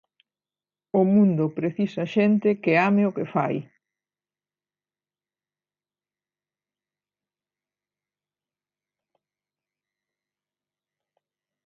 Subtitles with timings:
[0.99, 3.55] O mundo precisa xente que ame o que fai.